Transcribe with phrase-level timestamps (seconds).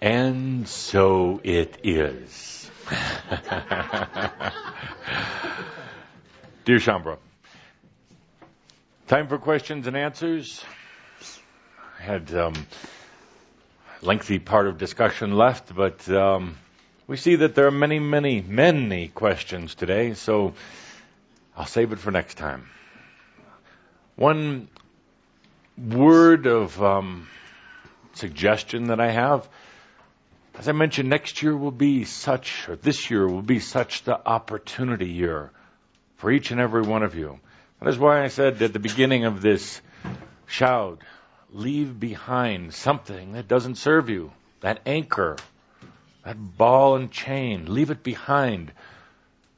[0.00, 2.70] And so it is.
[6.64, 7.18] Dear Shaumbra,
[9.06, 10.62] time for questions and answers.
[11.98, 12.66] I had um,
[14.02, 16.56] lengthy part of discussion left, but um,
[17.06, 20.54] we see that there are many, many, many questions today, so
[21.56, 22.68] I'll save it for next time.
[24.16, 24.68] One
[25.78, 27.28] word of um,
[28.14, 29.48] suggestion that I have
[30.56, 34.18] as I mentioned, next year will be such, or this year will be such the
[34.26, 35.50] opportunity year
[36.16, 37.40] for each and every one of you.
[37.80, 39.80] That is why I said at the beginning of this
[40.46, 40.98] Shoud,
[41.50, 44.32] leave behind something that doesn't serve you.
[44.60, 45.36] That anchor,
[46.24, 48.72] that ball and chain, leave it behind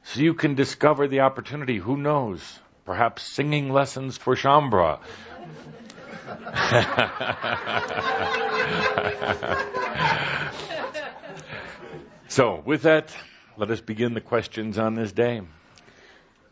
[0.03, 1.77] so you can discover the opportunity.
[1.77, 2.41] Who knows?
[2.85, 4.99] Perhaps singing lessons for Shaumbra.
[12.37, 13.17] So, with that,
[13.57, 15.41] let us begin the questions on this day.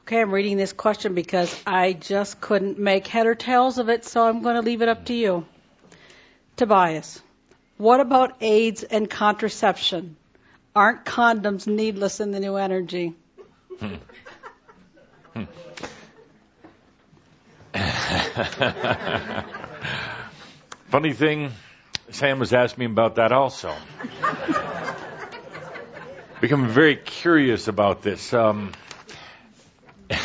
[0.02, 4.03] Okay, I'm reading this question because I just couldn't make head or tails of it,
[4.03, 5.45] so I'm going to leave it up to you.
[6.56, 7.22] Tobias,
[7.78, 10.16] what about AIDS and contraception?
[10.75, 13.13] Aren't condoms needless in the new energy?
[13.80, 13.97] Hmm.
[20.89, 21.52] Funny thing,
[22.09, 23.72] Sam was asking me about that also
[26.45, 28.31] become very curious about this.
[28.31, 28.71] Um,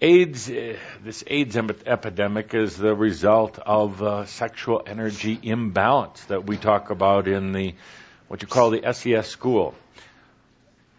[0.00, 6.56] AIDS, uh, this AIDS epidemic is the result of uh, sexual energy imbalance that we
[6.56, 7.76] talk about in the
[8.26, 9.76] what you call the SES school.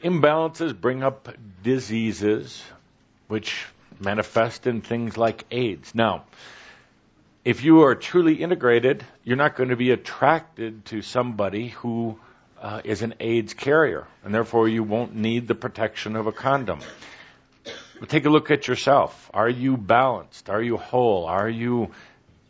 [0.01, 1.27] Imbalances bring up
[1.63, 2.63] diseases
[3.27, 3.65] which
[3.99, 5.93] manifest in things like AIDS.
[5.93, 6.23] Now,
[7.43, 12.17] if you are truly integrated, you're not going to be attracted to somebody who
[12.61, 16.79] uh, is an AIDS carrier, and therefore you won't need the protection of a condom.
[17.99, 19.29] But take a look at yourself.
[19.33, 20.49] Are you balanced?
[20.49, 21.25] Are you whole?
[21.25, 21.91] Are you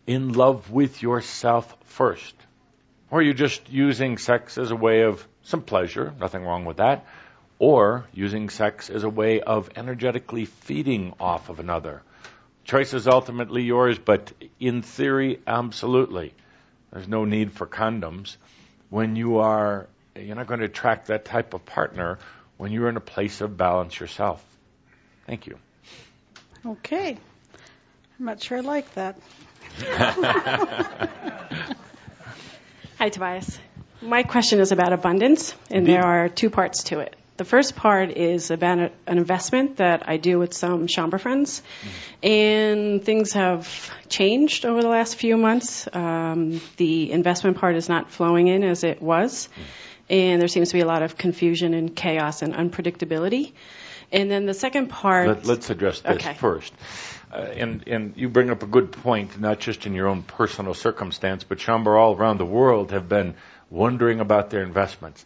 [0.05, 2.35] in love with yourself first?
[3.09, 6.77] Or are you just using sex as a way of some pleasure, nothing wrong with
[6.77, 7.05] that,
[7.59, 12.01] or using sex as a way of energetically feeding off of another?
[12.65, 16.33] Choice is ultimately yours, but in theory, absolutely.
[16.91, 18.35] There's no need for condoms
[18.89, 19.87] when you are
[20.21, 22.19] you're not going to attract that type of partner
[22.57, 24.43] when you're in a place of balance yourself.
[25.25, 25.57] Thank you.
[26.65, 27.17] Okay.
[28.19, 29.17] I'm not sure I like that.
[32.97, 33.59] Hi, Tobias.
[34.01, 37.15] My question is about abundance, and there are two parts to it.
[37.37, 41.61] The first part is about a, an investment that I do with some Shaumbra friends,
[41.61, 42.27] mm-hmm.
[42.27, 45.87] and things have changed over the last few months.
[45.93, 49.49] Um, the investment part is not flowing in as it was.
[49.49, 49.61] Mm-hmm
[50.09, 53.53] and there seems to be a lot of confusion and chaos and unpredictability.
[54.11, 55.45] And then the second part.
[55.45, 56.33] Let, us address this okay.
[56.33, 56.73] first.
[57.31, 60.73] Uh, and, and you bring up a good point, not just in your own personal
[60.73, 63.35] circumstance, but Shaumbra all around the world have been
[63.69, 65.25] wondering about their investments.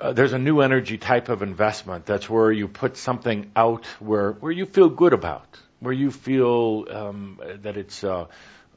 [0.00, 4.32] Uh, there's a new energy type of investment that's where you put something out where,
[4.32, 8.26] where you feel good about, where you feel um, that it's uh,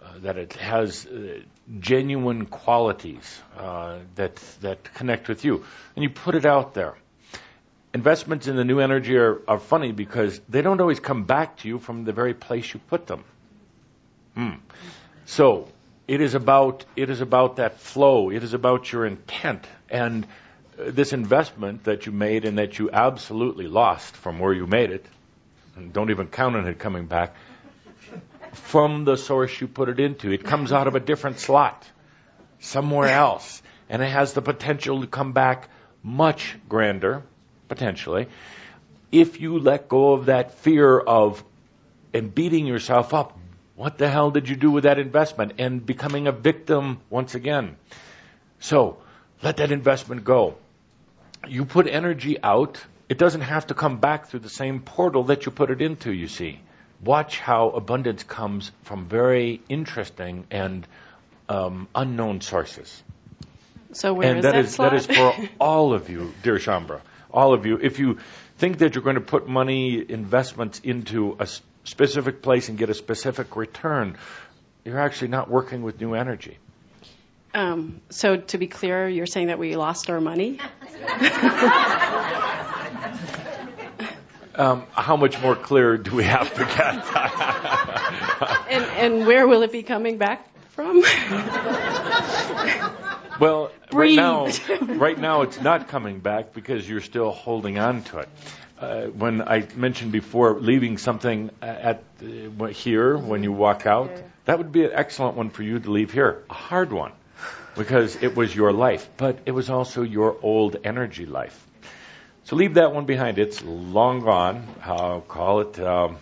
[0.04, 1.40] uh, that it has uh,
[1.80, 5.64] genuine qualities uh, that that connect with you,
[5.96, 6.96] and you put it out there.
[7.94, 11.68] Investments in the new energy are, are funny because they don't always come back to
[11.68, 13.24] you from the very place you put them.
[14.36, 14.56] Hmm.
[15.26, 15.68] So
[16.08, 18.30] it is about it is about that flow.
[18.30, 20.28] It is about your intent and
[20.78, 25.06] this investment that you made and that you absolutely lost from where you made it.
[25.76, 27.36] And don't even count on it coming back
[28.54, 30.32] from the source you put it into.
[30.32, 31.88] It comes out of a different slot
[32.60, 33.62] somewhere else.
[33.90, 35.70] And it has the potential to come back
[36.02, 37.24] much grander,
[37.68, 38.28] potentially,
[39.12, 41.44] if you let go of that fear of
[42.14, 43.38] and beating yourself up.
[43.76, 45.54] What the hell did you do with that investment?
[45.58, 47.76] And becoming a victim once again.
[48.60, 48.98] So,
[49.42, 50.56] let that investment go.
[51.48, 55.46] You put energy out, it doesn't have to come back through the same portal that
[55.46, 56.60] you put it into, you see
[57.04, 60.88] watch how abundance comes from very interesting and
[61.50, 63.04] um, unknown sources.
[63.92, 67.02] So where and is that, that is, that is for all of you, dear Shaumbra,
[67.32, 67.78] all of you.
[67.82, 68.20] If you
[68.58, 71.48] think that you're going to put money investments into a
[71.84, 74.18] specific place and get a specific return,
[74.84, 76.58] you're actually not working with new energy.
[77.54, 80.60] Um, so to be clear, you're saying that we lost our money?
[84.56, 86.96] Um, how much more clear do we have to get?
[88.70, 90.50] and, and where will it be coming back?
[90.74, 91.04] from?
[93.40, 94.48] Well, right now,
[94.80, 98.30] right now it's not coming back because you're still holding on to it.
[98.80, 104.12] Uh, when I mentioned before leaving something at uh, here when you walk out,
[104.46, 106.44] that would be an excellent one for you to leave here.
[106.50, 107.12] A hard one
[107.76, 111.60] because it was your life, but it was also your old energy life.
[112.46, 113.40] So leave that one behind.
[113.40, 114.68] It's long gone.
[114.84, 116.18] I'll call it um,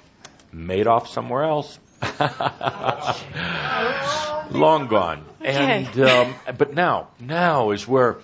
[0.53, 1.79] Madoff somewhere else.
[4.51, 5.25] long gone.
[5.41, 8.17] And um, but now, now is where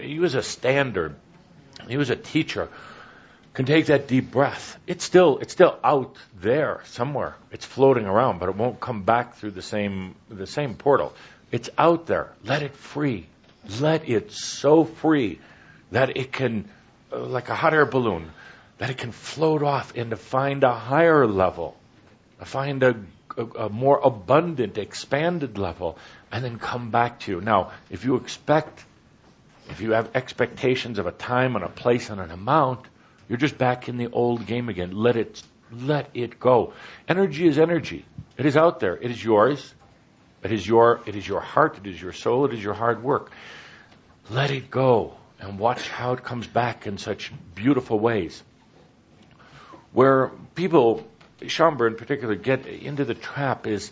[0.00, 1.14] he was a standard.
[1.88, 2.68] He was a teacher.
[3.54, 4.78] Can take that deep breath.
[4.86, 7.36] It's still it's still out there somewhere.
[7.52, 11.14] It's floating around, but it won't come back through the same the same portal.
[11.52, 12.32] It's out there.
[12.44, 13.26] Let it free.
[13.80, 15.38] Let it so free
[15.90, 16.68] that it can,
[17.12, 18.32] Uh, like a hot air balloon,
[18.78, 21.76] that it can float off and to find a higher level,
[22.44, 22.96] find a,
[23.36, 25.98] a, a more abundant, expanded level,
[26.32, 27.40] and then come back to you.
[27.40, 28.84] Now, if you expect,
[29.70, 32.84] if you have expectations of a time and a place and an amount,
[33.28, 34.90] you're just back in the old game again.
[34.90, 36.72] Let it, let it go.
[37.06, 38.04] Energy is energy.
[38.36, 38.96] It is out there.
[38.96, 39.74] It is yours.
[40.42, 41.78] It is your, it is your heart.
[41.78, 42.46] It is your soul.
[42.46, 43.30] It is your hard work.
[44.28, 48.42] Let it go and watch how it comes back in such beautiful ways.
[49.92, 51.06] Where people,
[51.40, 53.90] Shaumbra in particular, get into the trap is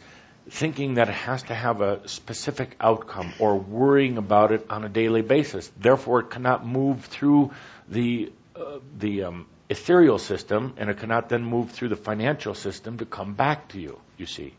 [0.51, 4.89] thinking that it has to have a specific outcome or worrying about it on a
[4.89, 5.71] daily basis.
[5.79, 7.53] Therefore, it cannot move through
[7.89, 12.99] the uh, the um, ethereal system, and it cannot then move through the financial system
[12.99, 13.99] to come back to you.
[14.17, 14.55] You see,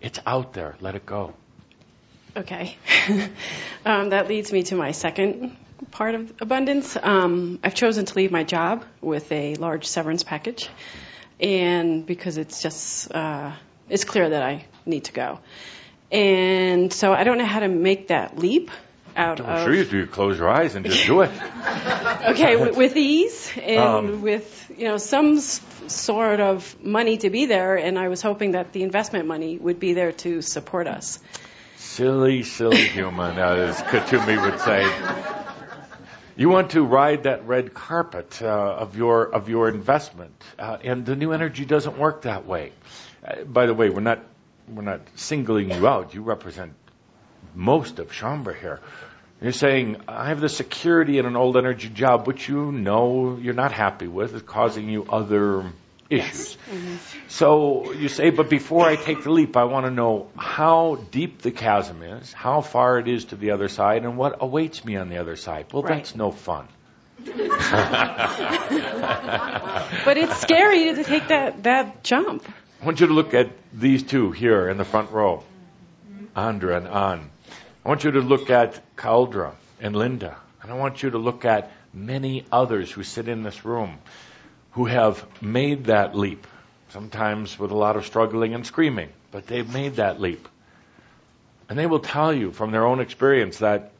[0.00, 0.76] it's out there.
[0.80, 1.34] Let it go.
[2.36, 2.76] Okay.
[3.84, 5.56] um, that leads me to my second
[5.90, 6.96] part of abundance.
[7.00, 10.68] Um, I've chosen to leave my job with a large severance package,
[11.40, 13.52] and because it's just uh,
[13.88, 15.40] it's clear that I need to go,
[16.10, 18.70] and so I don't know how to make that leap
[19.16, 20.06] out I'm of sure you do.
[20.06, 21.30] Close your eyes and just do it.
[22.30, 27.30] okay with, with ease and Um, with you know some s- sort of money to
[27.30, 30.86] be there, and I was hoping that the investment money would be there to support
[30.86, 31.18] us.
[31.76, 34.84] Silly, silly human, as Kuthumi would say.
[36.38, 41.04] You want to ride that red carpet uh, of your of your investment, uh, and
[41.04, 42.70] the new energy doesn't work that way.
[43.26, 44.24] Uh, by the way, we're not
[44.68, 46.14] we're not singling you out.
[46.14, 46.74] You represent
[47.56, 48.78] most of Shaumbra here.
[49.42, 53.52] You're saying I have the security in an old energy job, which you know you're
[53.52, 55.64] not happy with, is causing you other
[56.10, 56.56] issues.
[56.70, 56.96] Mm-hmm.
[57.28, 61.42] So you say, but before I take the leap, I want to know how deep
[61.42, 64.96] the chasm is, how far it is to the other side, and what awaits me
[64.96, 65.66] on the other side.
[65.72, 65.96] Well, Right.
[65.96, 66.68] that's no fun.
[70.04, 72.44] But it's scary to take that that jump.
[72.80, 75.42] I want you to look at these two here in the front row,
[76.36, 77.30] Andra and An.
[77.84, 80.36] I want you to look at Cauldre and Linda.
[80.62, 83.98] And I want you to look at many others who sit in this room
[84.72, 86.46] who have made that leap,
[86.90, 90.48] sometimes with a lot of struggling and screaming, but they've made that leap.
[91.68, 93.92] And they will tell you from their own experience that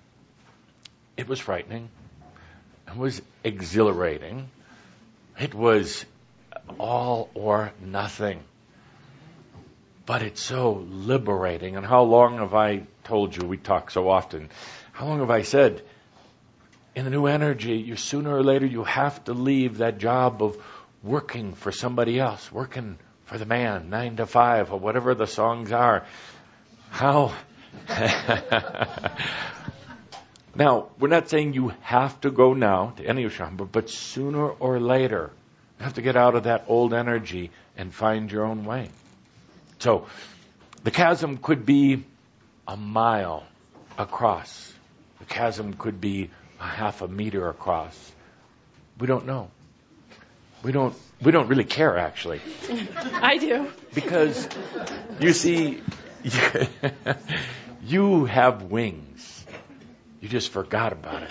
[1.17, 1.89] it was frightening,
[2.87, 4.49] it was exhilarating,
[5.39, 6.05] it was
[6.79, 8.41] all or nothing.
[10.07, 11.77] But it's so liberating.
[11.77, 14.49] And how long have I told you, we talk so often,
[14.93, 15.83] how long have I said,
[16.99, 20.61] in the new energy, you sooner or later you have to leave that job of
[21.01, 25.71] working for somebody else, working for the man, nine to five, or whatever the songs
[25.71, 26.05] are.
[26.91, 27.33] How?
[30.57, 34.49] now, we're not saying you have to go now to any of Shaumbra, but sooner
[34.49, 35.31] or later,
[35.79, 38.89] you have to get out of that old energy and find your own way.
[39.79, 40.09] So,
[40.83, 42.03] the chasm could be
[42.67, 43.45] a mile
[43.97, 44.73] across.
[45.21, 48.13] The chasm could be a half a meter across.
[48.99, 49.51] We don't know.
[50.63, 50.95] We don't.
[51.21, 52.41] We don't really care actually,
[53.13, 53.67] I do.
[53.93, 54.49] because
[55.19, 55.83] you see,
[57.83, 59.45] you have wings.
[60.21, 61.31] You just forgot about it.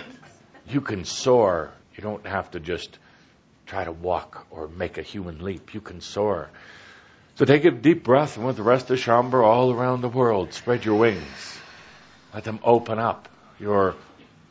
[0.67, 1.71] You can soar.
[1.95, 2.99] You don't have to just
[3.65, 5.73] try to walk or make a human leap.
[5.73, 6.49] You can soar.
[7.35, 10.53] So take a deep breath and with the rest of Shaumbra all around the world,
[10.53, 11.59] spread your wings.
[12.33, 13.29] Let them open up.
[13.59, 13.95] Your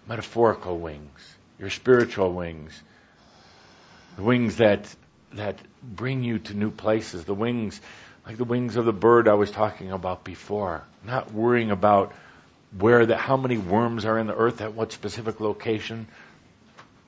[0.07, 2.81] metaphorical wings, your spiritual wings,
[4.17, 4.95] the wings that
[5.33, 7.81] that bring you to new places, the wings
[8.27, 10.83] like the wings of the bird I was talking about before.
[11.05, 12.13] Not worrying about
[12.77, 16.07] where the how many worms are in the earth at what specific location,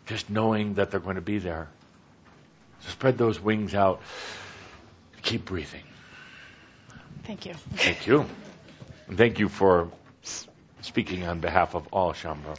[0.07, 1.69] just knowing that they're going to be there.
[2.81, 4.01] So spread those wings out.
[5.23, 5.83] Keep breathing.
[7.25, 7.55] Thank you.
[7.55, 8.25] Thank you.
[9.09, 9.91] And thank you for
[10.81, 12.59] speaking on behalf of all Shaumbra.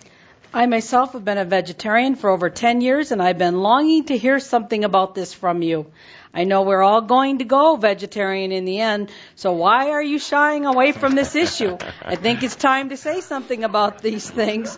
[0.51, 4.18] I myself have been a vegetarian for over 10 years and I've been longing to
[4.18, 5.91] hear something about this from you.
[6.34, 10.18] I know we're all going to go vegetarian in the end, so why are you
[10.18, 11.77] shying away from this issue?
[12.03, 14.77] I think it's time to say something about these things.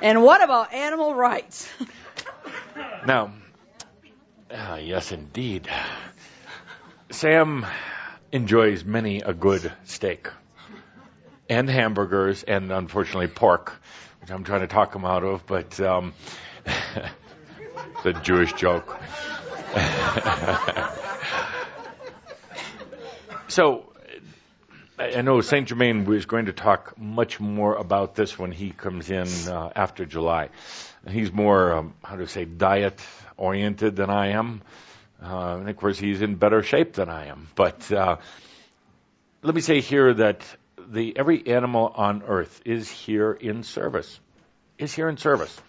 [0.00, 1.68] And what about animal rights?
[3.06, 3.32] now,
[4.50, 5.68] uh, yes, indeed.
[7.10, 7.66] Sam
[8.32, 10.28] enjoys many a good steak
[11.48, 13.80] and hamburgers and unfortunately pork
[14.26, 16.12] which I'm trying to talk him out of, but um,
[18.04, 19.00] a Jewish joke.
[23.46, 23.92] so
[24.98, 29.10] I know Saint Germain is going to talk much more about this when he comes
[29.10, 30.48] in uh, after July.
[31.08, 33.00] He's more, um, how to say, diet
[33.36, 34.60] oriented than I am.
[35.22, 37.46] Uh, and of course, he's in better shape than I am.
[37.54, 38.16] But uh,
[39.44, 40.42] let me say here that
[40.88, 44.20] the every animal on earth is here in service.
[44.78, 45.60] Is here in service.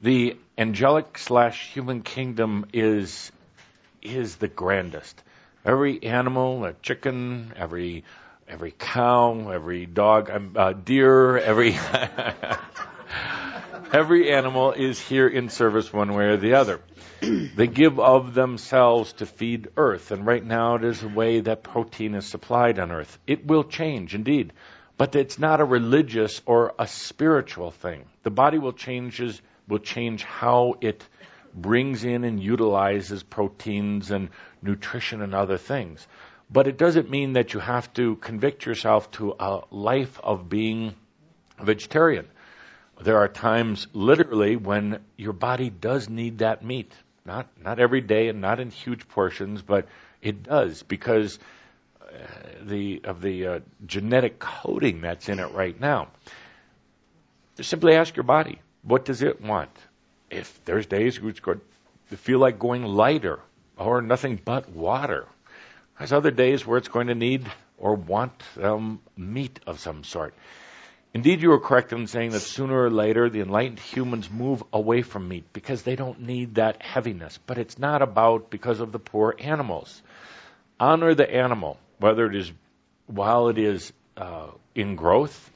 [0.00, 3.32] The angelic slash human kingdom is
[4.00, 5.20] is the grandest.
[5.64, 8.04] Every animal, a chicken, every
[8.48, 11.72] every cow, every dog, um, uh, deer, every
[13.92, 16.80] every animal is here in service one way or the other.
[17.20, 21.62] they give of themselves to feed Earth, and right now it is the way that
[21.62, 23.18] protein is supplied on Earth.
[23.26, 24.52] It will change, indeed,
[24.96, 28.04] but it's not a religious or a spiritual thing.
[28.22, 31.04] The body will changes will change how it
[31.54, 34.30] brings in and utilizes proteins and
[34.62, 36.06] nutrition and other things.
[36.50, 40.94] But it doesn't mean that you have to convict yourself to a life of being
[41.58, 42.26] a vegetarian.
[43.00, 46.92] There are times, literally, when your body does need that meat.
[47.24, 49.86] Not not every day and not in huge portions, but
[50.22, 51.38] it does because
[52.02, 52.06] uh,
[52.62, 56.08] the of the uh, genetic coding that's in it right now.
[57.56, 59.70] Just simply ask your body, what does it want?
[60.30, 61.60] If there's days which go,
[62.06, 63.40] feel like going lighter
[63.76, 65.26] or nothing but water,
[65.98, 70.34] there's other days where it's going to need or want um, meat of some sort.
[71.14, 75.02] Indeed, you are correct in saying that sooner or later the enlightened humans move away
[75.02, 77.38] from meat because they don't need that heaviness.
[77.46, 80.02] But it's not about because of the poor animals.
[80.78, 82.52] Honor the animal, whether it is
[83.06, 85.50] while it is uh, in growth,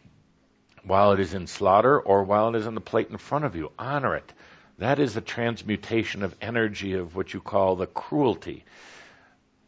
[0.84, 3.54] while it is in slaughter, or while it is on the plate in front of
[3.54, 3.70] you.
[3.78, 4.32] Honor it.
[4.78, 8.64] That is the transmutation of energy of what you call the cruelty.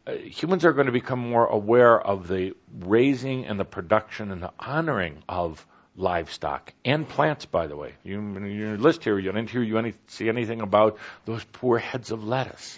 [0.07, 4.41] Uh, humans are going to become more aware of the raising and the production and
[4.41, 5.65] the honoring of
[5.95, 7.93] livestock and plants, by the way.
[8.03, 11.77] You, in your list here, you didn't hear you any, see anything about those poor
[11.77, 12.77] heads of lettuce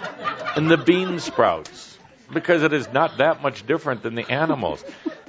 [0.56, 1.98] and the bean sprouts,
[2.32, 4.84] because it is not that much different than the animals.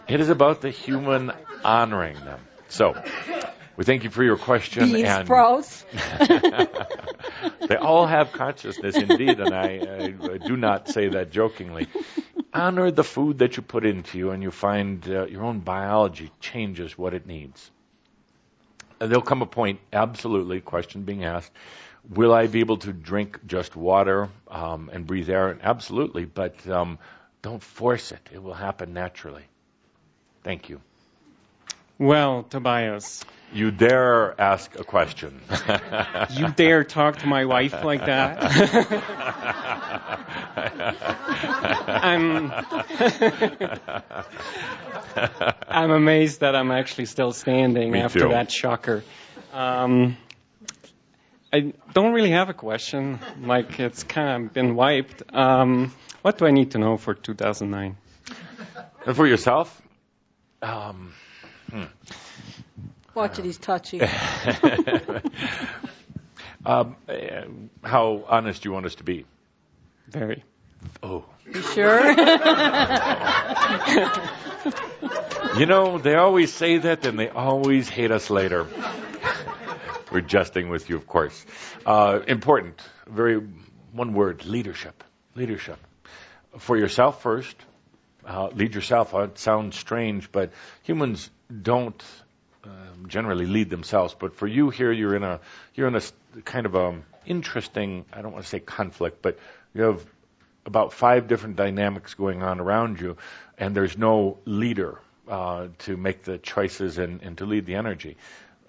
[0.07, 1.31] It is about the human
[1.63, 2.39] honoring them.
[2.69, 2.95] So,
[3.75, 4.91] we thank you for your question.
[4.91, 5.85] Bean and sprouts.
[7.67, 11.87] they all have consciousness, indeed, and I, I, I do not say that jokingly
[12.53, 16.31] honor the food that you put into you, and you find uh, your own biology
[16.39, 17.71] changes what it needs.
[18.99, 21.51] And there'll come a point, absolutely, question being asked,
[22.09, 25.57] will I be able to drink just water um, and breathe air?
[25.61, 26.99] Absolutely, but um,
[27.41, 28.29] don't force it.
[28.31, 29.43] It will happen naturally.
[30.43, 30.81] Thank you.
[32.01, 33.23] Well, Tobias.
[33.53, 35.39] You dare ask a question.
[36.31, 38.39] you dare talk to my wife like that?
[41.87, 42.51] I'm
[45.67, 48.29] I'm amazed that I'm actually still standing Me after too.
[48.29, 49.03] that shocker.
[49.53, 50.17] Um,
[51.53, 53.19] I don't really have a question.
[53.39, 55.21] Like it's kind of been wiped.
[55.35, 55.93] Um,
[56.23, 57.95] what do I need to know for 2009?
[59.05, 59.79] And for yourself,
[60.63, 61.13] um,
[61.71, 61.83] hmm.
[63.13, 64.01] Watch it, he's touchy.
[66.65, 66.85] um, uh,
[67.83, 69.25] how honest do you want us to be?
[70.07, 70.43] Very.
[71.03, 71.25] Oh.
[71.45, 72.11] You sure?
[75.57, 78.67] you know, they always say that and they always hate us later.
[80.11, 81.45] We're jesting with you, of course.
[81.85, 83.41] Uh, important, very
[83.91, 85.03] one word, leadership.
[85.35, 85.79] Leadership.
[86.57, 87.55] For yourself first.
[88.25, 89.13] Uh, lead yourself.
[89.13, 90.51] Uh, it sounds strange, but
[90.83, 91.29] humans
[91.61, 92.03] don't
[92.63, 94.15] um, generally lead themselves.
[94.17, 95.39] But for you here, you're in a
[95.73, 96.01] you're in a
[96.43, 98.05] kind of a interesting.
[98.13, 99.39] I don't want to say conflict, but
[99.73, 100.05] you have
[100.65, 103.17] about five different dynamics going on around you,
[103.57, 108.17] and there's no leader uh, to make the choices and, and to lead the energy.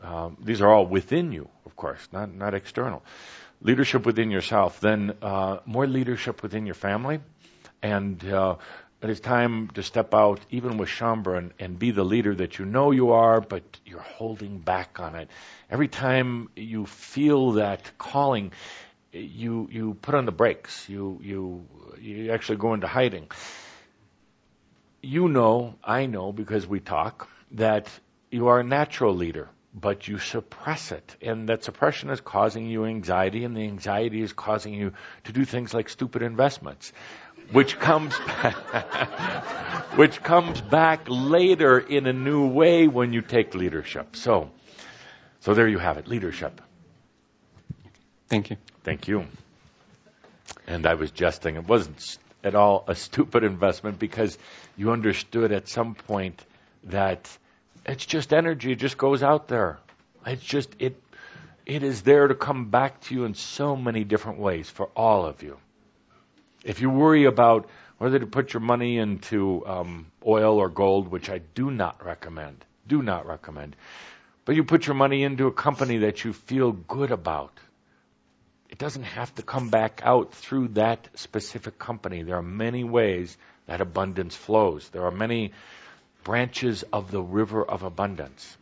[0.02, 3.02] Um, these are all within you, of course, not not external.
[3.60, 7.20] Leadership within yourself, then uh, more leadership within your family,
[7.82, 8.56] and uh,
[9.02, 12.64] It is time to step out, even with and, and be the leader that you
[12.64, 15.28] know you are, but you're holding back on it.
[15.68, 18.52] Every time you feel that calling,
[19.12, 20.88] you you put on the brakes.
[20.88, 21.66] You you
[22.00, 23.28] you actually go into hiding.
[25.02, 27.88] You know, I know because we talk that
[28.30, 32.84] you are a natural leader, but you suppress it, and that suppression is causing you
[32.84, 34.92] anxiety, and the anxiety is causing you
[35.24, 36.92] to do things like stupid investments
[37.50, 38.54] which comes back,
[39.96, 44.16] which comes back later in a new way when you take leadership.
[44.16, 44.50] So,
[45.40, 46.60] so there you have it, leadership.
[48.28, 48.56] Thank you.
[48.84, 49.26] Thank you.
[50.66, 51.56] And I was jesting.
[51.56, 54.38] It wasn't at all a stupid investment because
[54.76, 56.44] you understood at some point
[56.84, 57.30] that
[57.86, 58.72] it's just energy.
[58.72, 59.78] It just goes out there.
[60.26, 61.00] It's just it.
[61.64, 65.24] It is there to come back to you in so many different ways for all
[65.24, 65.58] of you.
[66.64, 71.30] If you worry about whether to put your money into um, oil or gold, which
[71.30, 73.76] I do not recommend, do not recommend,
[74.44, 77.52] but you put your money into a company that you feel good about,
[78.68, 82.22] it doesn't have to come back out through that specific company.
[82.22, 84.88] There are many ways that abundance flows.
[84.88, 85.52] There are many
[86.24, 88.56] branches of the river of abundance.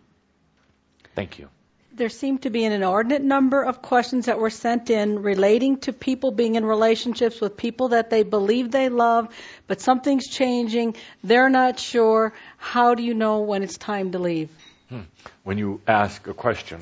[1.15, 1.49] Thank you
[1.93, 5.93] there seemed to be an inordinate number of questions that were sent in relating to
[5.93, 9.29] people being in relationships with people that they believe they love,
[9.67, 10.97] but something's changing.
[11.25, 12.33] They're not sure.
[12.57, 14.51] How do you know when it's time to leave?
[14.89, 15.01] Hmm.
[15.45, 16.81] When you ask a question,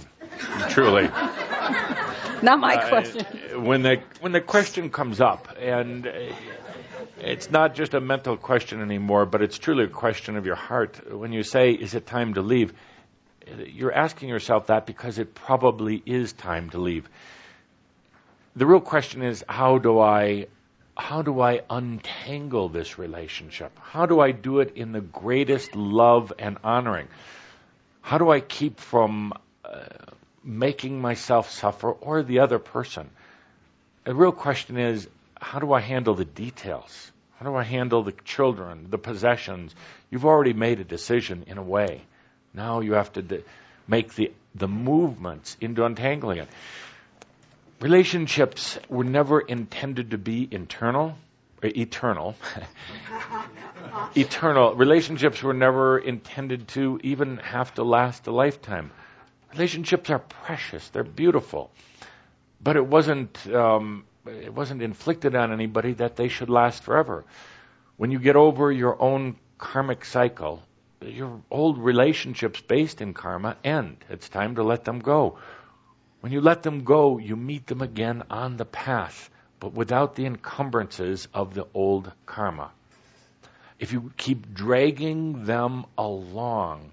[0.70, 1.08] truly.
[2.40, 3.26] Not my uh, question.
[3.64, 6.12] When the when the question comes up, and uh,
[7.20, 11.12] it's not just a mental question anymore, but it's truly a question of your heart.
[11.12, 12.72] When you say, "Is it time to leave?"
[13.66, 17.08] You're asking yourself that because it probably is time to leave.
[18.56, 20.46] The real question is how do I
[20.96, 23.78] how do I untangle this relationship?
[23.78, 27.06] How do I do it in the greatest love and honoring?
[28.00, 29.32] How do I keep from
[29.64, 29.84] uh,
[30.42, 33.10] making myself suffer or the other person?
[34.04, 35.08] The real question is
[35.40, 37.12] how do I handle the details?
[37.38, 39.72] How do I handle the children, the possessions?
[40.10, 42.02] You've already made a decision in a way.
[42.54, 43.42] Now you have to
[43.86, 46.48] make the, the movements into untangling it.
[47.80, 51.16] Relationships were never intended to be internal,
[51.62, 52.34] uh, eternal.
[54.16, 54.74] eternal.
[54.74, 58.90] Relationships were never intended to even have to last a lifetime.
[59.52, 60.88] Relationships are precious.
[60.88, 61.70] They're beautiful.
[62.60, 67.24] But it wasn't, um, it wasn't inflicted on anybody that they should last forever.
[67.96, 70.62] When you get over your own karmic cycle,
[71.00, 73.96] your old relationships based in karma end.
[74.08, 75.38] It's time to let them go.
[76.20, 79.30] When you let them go, you meet them again on the path,
[79.60, 82.70] but without the encumbrances of the old karma.
[83.78, 86.90] If you keep dragging them along,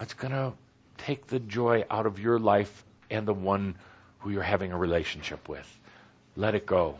[0.00, 0.52] it's going to
[0.98, 3.76] take the joy out of your life and the one
[4.18, 5.66] who you're having a relationship with.
[6.34, 6.98] Let it go.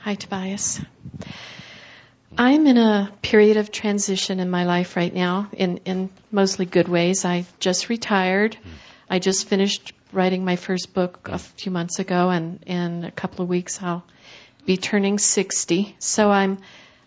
[0.00, 0.80] Hi, Tobias.
[2.36, 6.88] I'm in a period of transition in my life right now, in, in mostly good
[6.88, 7.24] ways.
[7.24, 8.56] I just retired.
[9.08, 13.44] I just finished writing my first book a few months ago, and in a couple
[13.44, 14.04] of weeks I'll
[14.66, 15.94] be turning 60.
[16.00, 16.58] So I'm,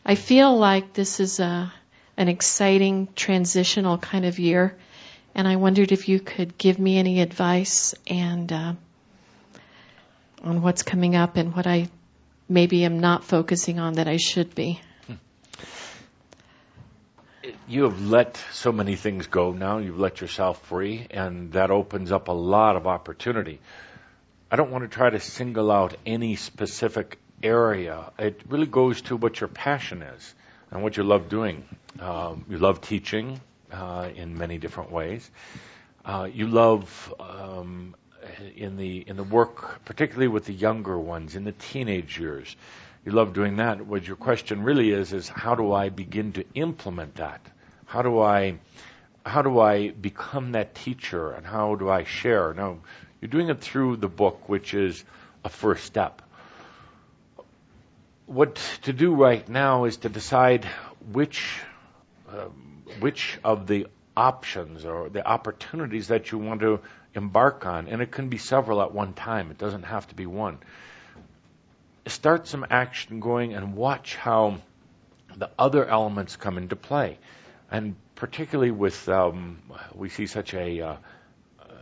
[0.05, 1.73] I feel like this is a,
[2.15, 4.77] an exciting transitional kind of year,
[5.35, 8.73] and I wondered if you could give me any advice and uh,
[10.41, 11.89] on what's coming up and what I
[12.47, 14.79] maybe am not focusing on that I should be
[17.67, 19.79] you have let so many things go now.
[19.79, 23.59] You've let yourself free, and that opens up a lot of opportunity.
[24.49, 28.11] I don't want to try to single out any specific area.
[28.17, 30.35] It really goes to what your passion is
[30.71, 31.65] and what you love doing.
[31.99, 35.29] Um, you love teaching uh, in many different ways.
[36.05, 37.95] Uh, you love um,
[38.55, 42.55] in the in the work, particularly with the younger ones in the teenage years.
[43.05, 43.85] You love doing that.
[43.85, 47.41] What your question really is is how do I begin to implement that?
[47.87, 48.59] How do I
[49.25, 52.53] how do I become that teacher and how do I share?
[52.53, 52.79] Now,
[53.19, 55.03] you're doing it through the book, which is
[55.43, 56.21] a first step.
[58.25, 60.65] What to do right now is to decide
[61.13, 61.61] which
[62.29, 62.49] uh,
[62.99, 66.81] which of the options or the opportunities that you want to
[67.15, 69.49] embark on, and it can be several at one time.
[69.49, 70.57] It doesn't have to be one.
[72.05, 74.57] Start some action going and watch how
[75.37, 77.17] the other elements come into play
[77.71, 79.59] and particularly with um,
[79.93, 80.97] we see such a uh,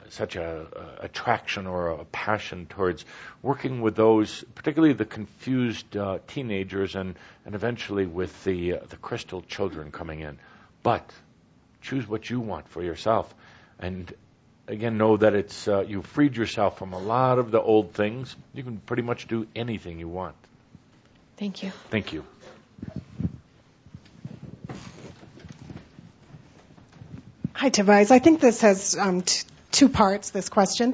[0.09, 0.65] such a,
[1.01, 3.05] a, attraction or a passion towards
[3.41, 8.97] working with those, particularly the confused uh, teenagers, and and eventually with the uh, the
[8.97, 10.37] crystal children coming in.
[10.83, 11.09] But
[11.81, 13.33] choose what you want for yourself,
[13.79, 14.13] and
[14.67, 18.35] again know that it's uh, you've freed yourself from a lot of the old things.
[18.53, 20.35] You can pretty much do anything you want.
[21.37, 21.71] Thank you.
[21.89, 22.23] Thank you.
[27.57, 28.11] Hi, Tobias.
[28.11, 30.93] I think this has um, t- two parts, this question.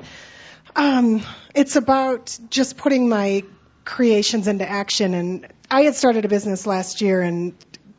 [0.76, 1.24] Um,
[1.56, 3.46] it's about just putting my
[3.84, 5.16] creations into action.
[5.16, 7.56] And I had started a business last year and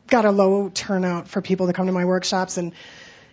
[0.07, 2.55] got a low turnout for people to come to my workshops.
[2.55, 2.71] And,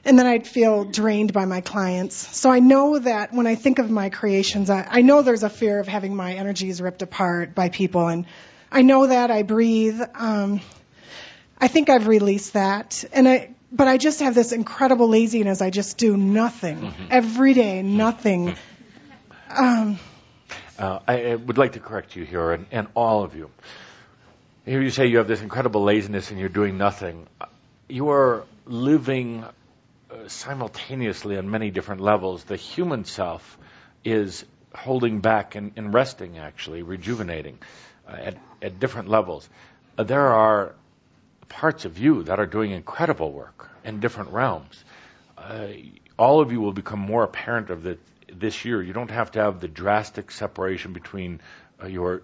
[0.04, 2.16] and then I'd feel drained by my clients.
[2.16, 5.48] So I know that when I think of my creations, I, I know there's a
[5.48, 8.08] fear of having my energies ripped apart by people.
[8.08, 8.26] And
[8.72, 10.00] I know that I breathe.
[10.12, 10.60] Um,
[11.56, 13.04] I think I've released that.
[13.12, 15.62] And I, but I just have this incredible laziness.
[15.62, 17.06] I just do nothing mm-hmm.
[17.10, 18.56] every day, nothing.
[19.48, 19.98] Um,
[20.78, 23.50] uh, I, I, would like to correct you here, and, and all of you.
[24.64, 27.26] Here you say you have this incredible laziness and you're doing nothing.
[27.88, 29.44] You are living
[30.10, 32.44] uh, simultaneously on many different levels.
[32.44, 33.58] The human self
[34.04, 37.58] is holding back and, and resting, actually, rejuvenating
[38.08, 39.48] uh, at, at different levels.
[39.98, 40.74] Uh, there are
[41.50, 44.82] parts of you that are doing incredible work in different realms.
[45.36, 45.66] Uh,
[46.18, 47.98] all of you will become more apparent of that
[48.32, 48.82] this year.
[48.82, 51.40] You don't have to have the drastic separation between
[51.82, 52.22] uh, your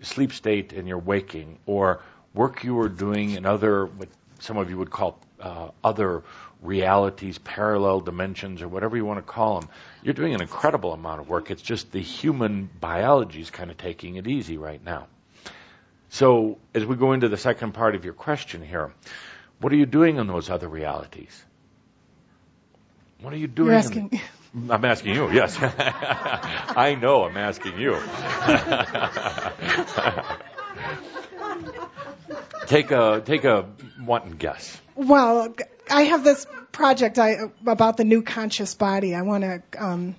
[0.00, 2.00] sleep state and your waking, or
[2.32, 6.22] work you are doing in other, what some of you would call uh, other
[6.62, 9.68] realities, parallel dimensions, or whatever you want to call them.
[10.02, 11.50] You're doing an incredible amount of work.
[11.50, 15.08] It's just the human biology is kind of taking it easy right now.
[16.10, 18.92] So, as we go into the second part of your question here,
[19.60, 21.44] what are you doing in those other realities?
[23.20, 23.68] What are you doing?
[23.68, 24.10] You're asking.
[24.54, 25.56] In, I'm asking you, yes.
[25.60, 27.92] I know I'm asking you.
[32.66, 33.66] take a take a
[34.04, 34.80] one guess.
[34.94, 35.54] Well,
[35.90, 39.14] I have this project I, about the new conscious body.
[39.14, 40.16] I want to um,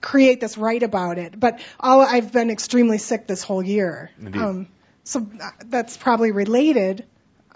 [0.00, 4.10] create this write about it, but all I've been extremely sick this whole year.
[4.20, 4.42] Indeed.
[4.42, 4.68] Um,
[5.04, 7.04] so uh, that's probably related.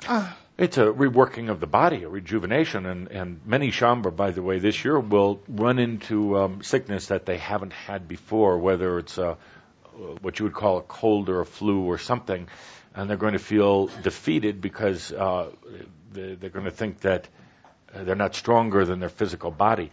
[0.06, 4.42] Uh, it's a reworking of the body, a rejuvenation, and, and many Shaumbra, by the
[4.42, 9.18] way, this year will run into um, sickness that they haven't had before, whether it's
[9.18, 9.36] a,
[10.22, 12.48] what you would call a cold or a flu or something,
[12.94, 15.50] and they're going to feel defeated because uh,
[16.12, 17.28] they, they're going to think that
[17.94, 19.90] uh, they're not stronger than their physical body.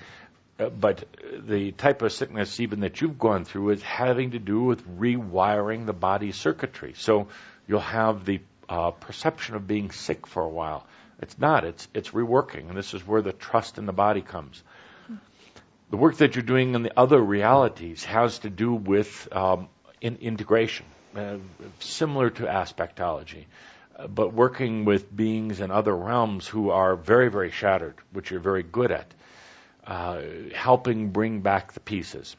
[0.60, 1.04] Uh, but
[1.48, 5.86] the type of sickness even that you've gone through is having to do with rewiring
[5.86, 6.94] the body circuitry.
[6.96, 7.28] So
[7.68, 8.40] you'll have the
[8.70, 10.86] uh, perception of being sick for a while.
[11.22, 11.64] It's not.
[11.64, 14.62] It's it's reworking, and this is where the trust in the body comes.
[15.90, 19.70] The work that you're doing in the other realities has to do with um,
[20.02, 20.86] in integration,
[21.16, 21.38] uh,
[21.80, 23.46] similar to aspectology,
[23.96, 28.40] uh, but working with beings in other realms who are very very shattered, which you're
[28.40, 29.14] very good at
[29.86, 30.22] uh,
[30.54, 32.36] helping bring back the pieces.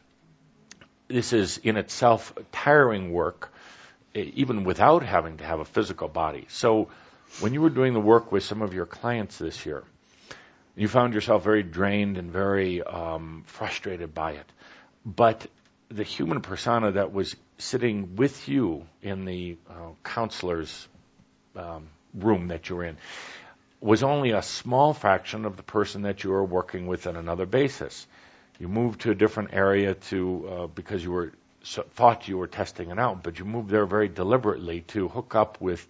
[1.08, 3.52] This is in itself tiring work,
[4.14, 6.46] even without having to have a physical body.
[6.48, 6.88] So,
[7.40, 9.82] when you were doing the work with some of your clients this year,
[10.76, 14.46] you found yourself very drained and very um, frustrated by it.
[15.04, 15.46] But
[15.88, 20.88] the human persona that was sitting with you in the uh, counselor's
[21.56, 22.96] um, room that you're in,
[23.84, 27.44] was only a small fraction of the person that you were working with on another
[27.44, 28.06] basis.
[28.58, 31.32] You moved to a different area to uh, because you were
[31.64, 35.34] so, thought you were testing it out, but you moved there very deliberately to hook
[35.34, 35.86] up with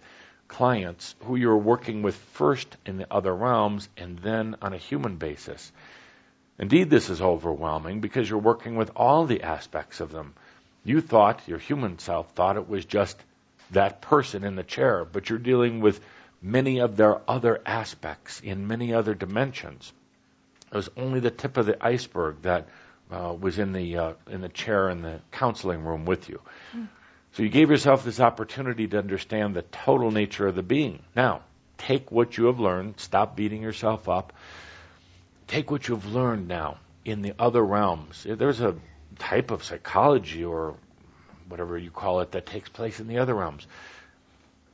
[0.49, 4.77] clients who you were working with first in the other realms and then on a
[4.77, 5.71] human basis.
[6.59, 10.33] Indeed, this is overwhelming because you're working with all the aspects of them.
[10.83, 13.17] You thought, your human self thought it was just
[13.71, 16.01] that person in the chair, but you're dealing with
[16.45, 19.91] many of their other aspects in many other dimensions.
[20.71, 22.67] It was only the tip of the iceberg that
[23.11, 26.41] uh, was in the uh, in the chair in the counseling room with you.
[26.75, 26.87] Mm.
[27.33, 31.01] So you gave yourself this opportunity to understand the total nature of the being.
[31.15, 31.41] Now,
[31.77, 32.99] take what you have learned.
[32.99, 34.31] Stop beating yourself up.
[35.47, 38.25] Take what you've learned now in the other realms.
[38.27, 38.75] There's a
[39.19, 40.75] type of psychology or
[41.47, 43.67] whatever you call it that takes place in the other realms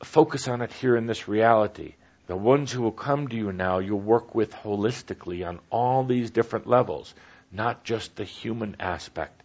[0.03, 1.95] focus on it here in this reality.
[2.27, 6.31] The ones who will come to you now, you'll work with holistically on all these
[6.31, 7.13] different levels,
[7.51, 9.41] not just the human aspect.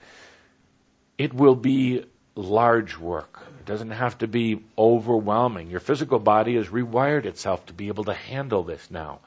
[1.18, 3.40] It will be large work.
[3.58, 5.70] It doesn't have to be overwhelming.
[5.70, 9.20] Your physical body has rewired itself to be able to handle this now.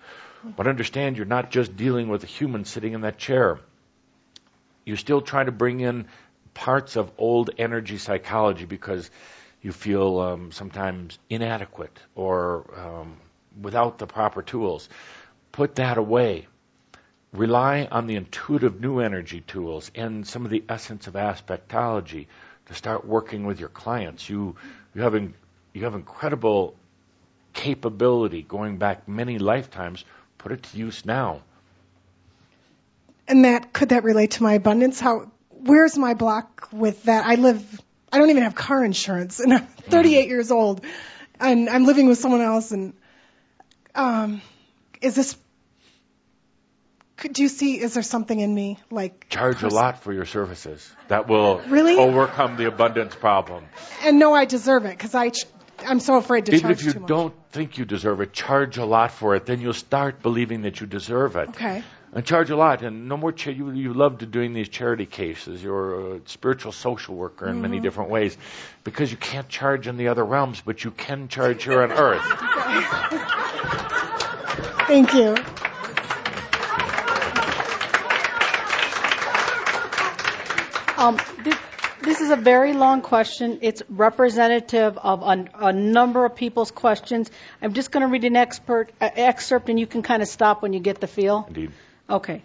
[0.44, 3.60] But understand you're not just dealing with a human sitting in that chair.
[4.86, 6.08] You still try to bring in
[6.54, 9.10] parts of old energy psychology because
[9.62, 13.18] you feel um, sometimes inadequate or um,
[13.62, 14.90] without the proper tools.
[15.52, 16.48] Put that away.
[17.34, 22.28] Rely on the intuitive new energy tools and some of the essence of aspectology
[22.68, 24.30] to start working with your clients.
[24.30, 24.56] You
[24.96, 25.34] you have in,
[25.74, 26.76] you have incredible
[27.54, 30.06] capability going back many lifetimes.
[30.38, 31.42] Put it to use now.
[33.28, 35.00] And that could that relate to my abundance?
[35.00, 37.26] How where's my block with that?
[37.26, 40.30] I live I don't even have car insurance and I'm 38 mm.
[40.30, 40.86] years old
[41.40, 42.94] and I'm living with someone else and
[43.96, 44.42] um
[45.02, 45.38] is this
[47.18, 50.26] could you see is there something in me like charge pers- a lot for your
[50.26, 53.66] services that will really overcome the abundance problem
[54.04, 55.46] and no I deserve it because I ch-
[55.86, 59.12] I'm so afraid to Even if you don't think you deserve it, charge a lot
[59.12, 59.46] for it.
[59.46, 61.48] Then you'll start believing that you deserve it.
[61.50, 62.82] Okay and charge a lot.
[62.82, 63.32] And no more.
[63.32, 65.64] Cha- you you love doing these charity cases.
[65.64, 67.62] You're a spiritual social worker in mm-hmm.
[67.62, 68.38] many different ways,
[68.84, 72.22] because you can't charge in the other realms, but you can charge here on Earth.
[74.88, 75.38] Thank you.
[80.98, 81.56] Um, this,
[82.02, 83.60] this is a very long question.
[83.62, 87.32] It's representative of a, a number of people's questions.
[87.62, 90.62] I'm just going to read an expert, uh, excerpt, and you can kind of stop
[90.62, 91.46] when you get the feel.
[91.48, 91.72] Indeed.
[92.10, 92.42] Okay.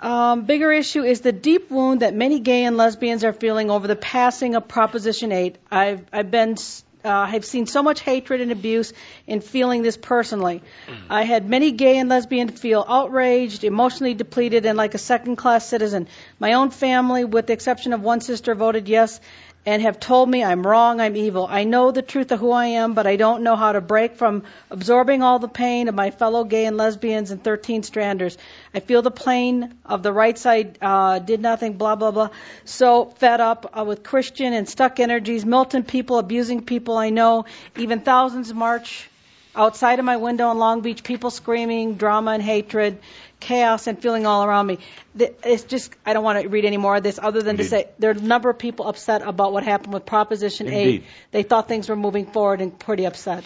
[0.00, 3.86] Um, bigger issue is the deep wound that many gay and lesbians are feeling over
[3.86, 5.56] the passing of Proposition 8.
[5.70, 6.56] I've, I've been,
[7.04, 8.92] uh, I've seen so much hatred and abuse
[9.28, 10.60] in feeling this personally.
[11.08, 15.68] I had many gay and lesbians feel outraged, emotionally depleted, and like a second class
[15.68, 16.08] citizen.
[16.40, 19.20] My own family, with the exception of one sister, voted yes,
[19.64, 21.46] and have told me I'm wrong, I'm evil.
[21.48, 24.16] I know the truth of who I am, but I don't know how to break
[24.16, 28.36] from absorbing all the pain of my fellow gay and lesbians and 13 stranders.
[28.74, 32.30] I feel the pain of the right side uh, did nothing, blah, blah, blah.
[32.64, 37.44] So fed up uh, with Christian and stuck energies, Milton people abusing people I know,
[37.76, 39.08] even thousands march
[39.54, 43.00] outside of my window in Long Beach, people screaming, drama and hatred
[43.40, 44.78] chaos and feeling all around me.
[45.18, 47.62] It's just, I don't want to read any more of this other than Indeed.
[47.64, 51.02] to say there are a number of people upset about what happened with Proposition Indeed.
[51.02, 51.04] 8.
[51.32, 53.44] They thought things were moving forward and pretty upset.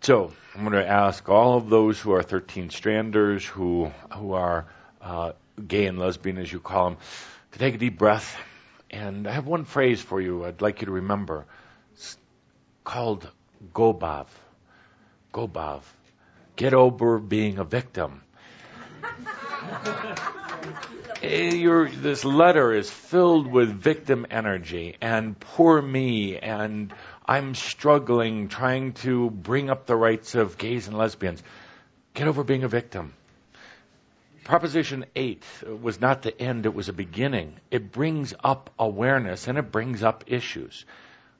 [0.00, 4.66] So I'm going to ask all of those who are 13 stranders, who, who are
[5.02, 5.32] uh,
[5.66, 6.98] gay and lesbian, as you call them,
[7.52, 8.36] to take a deep breath.
[8.90, 11.46] And I have one phrase for you I'd like you to remember.
[11.94, 12.16] It's
[12.84, 13.28] called
[13.72, 14.26] Gobav.
[15.34, 15.82] Gobav.
[16.56, 18.22] Get over being a victim.
[21.22, 26.92] Eh, your, this letter is filled with victim energy and poor me and
[27.26, 31.42] I'm struggling trying to bring up the rights of gays and lesbians.
[32.12, 33.14] Get over being a victim.
[34.44, 35.42] Proposition 8
[35.80, 37.54] was not the end, it was a beginning.
[37.70, 40.84] It brings up awareness and it brings up issues.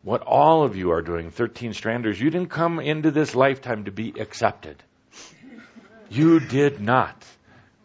[0.05, 3.91] What all of you are doing, 13 stranders, you didn't come into this lifetime to
[3.91, 4.83] be accepted.
[6.11, 7.25] You did not.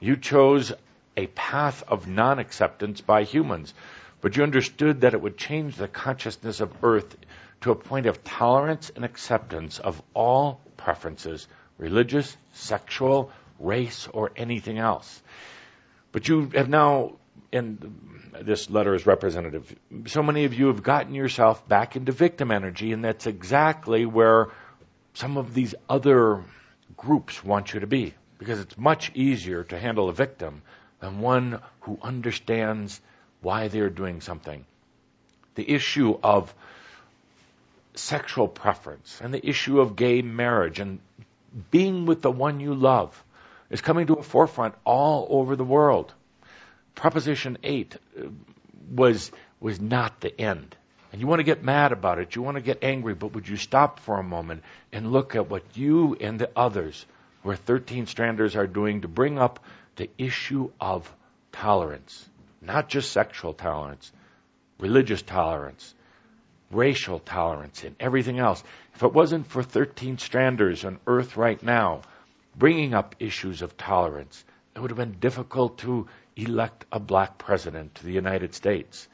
[0.01, 0.73] You chose
[1.15, 3.73] a path of non acceptance by humans,
[4.19, 7.15] but you understood that it would change the consciousness of Earth
[7.61, 14.77] to a point of tolerance and acceptance of all preferences religious, sexual, race, or anything
[14.77, 15.21] else.
[16.11, 17.13] But you have now,
[17.51, 22.51] and this letter is representative, so many of you have gotten yourself back into victim
[22.51, 24.47] energy, and that's exactly where
[25.13, 26.43] some of these other
[26.95, 30.61] groups want you to be because it's much easier to handle a victim
[30.99, 32.99] than one who understands
[33.41, 34.65] why they're doing something.
[35.55, 36.53] The issue of
[37.95, 40.99] sexual preference and the issue of gay marriage and
[41.71, 43.23] being with the one you love
[43.69, 46.13] is coming to a forefront all over the world.
[46.99, 48.23] Proposition 8 uh,
[48.91, 49.31] was,
[49.61, 50.75] was not the end.
[51.13, 53.47] And you want to get mad about it, you want to get angry, but would
[53.47, 57.05] you stop for a moment and look at what you and the others
[57.41, 59.61] where 13 stranders are doing to bring up
[59.95, 61.09] the issue of
[61.53, 62.27] tolerance,
[62.61, 64.11] not just sexual tolerance,
[64.77, 65.95] religious tolerance,
[66.69, 68.61] racial tolerance, and everything else.
[68.95, 72.01] If it wasn't for 13 stranders on Earth right now
[72.57, 74.43] bringing up issues of tolerance,
[74.75, 79.07] it would have been difficult to elect a black president to the United States.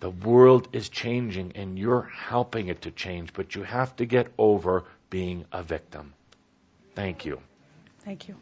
[0.00, 4.28] The world is changing and you're helping it to change, but you have to get
[4.36, 6.12] over being a victim.
[6.94, 7.40] Thank you.
[8.04, 8.36] Thank you.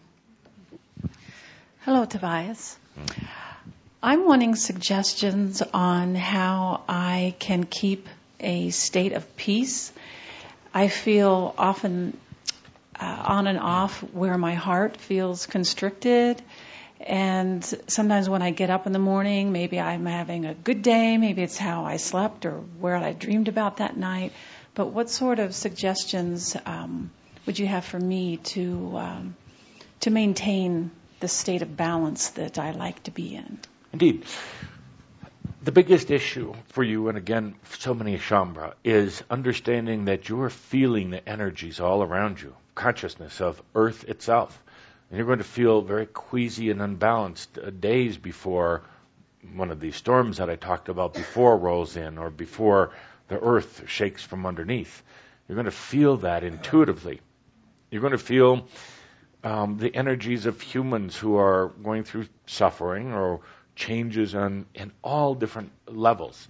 [1.84, 2.76] Hello, Tobias.
[4.02, 8.08] I'm wanting suggestions on how I can keep
[8.40, 9.92] a state of peace.
[10.74, 12.18] I feel often
[12.98, 16.42] uh, on and off where my heart feels constricted
[17.04, 21.16] And sometimes when I get up in the morning, maybe I'm having a good day,
[21.16, 24.32] maybe it's how I slept or where I dreamed about that night.
[24.74, 27.10] But what sort of suggestions um,
[27.44, 29.36] would you have for me to um,
[30.00, 33.58] to maintain the state of balance that I like to be in?
[33.92, 34.24] Indeed.
[35.62, 41.10] The biggest issue for you, and again, so many Shaumbra, is understanding that you're feeling
[41.10, 44.62] the energies all around you, consciousness of Earth itself.
[45.10, 48.82] And you're going to feel very queasy and unbalanced uh, days before
[49.54, 52.92] one of these storms that I talked about before rolls in or before
[53.28, 55.02] the earth shakes from underneath.
[55.48, 57.20] You're going to feel that intuitively.
[57.90, 58.66] You're going to feel
[59.44, 63.40] um, the energies of humans who are going through suffering or
[63.74, 66.48] changes on in all different levels.